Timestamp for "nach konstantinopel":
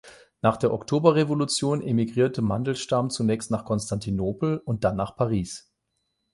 3.51-4.57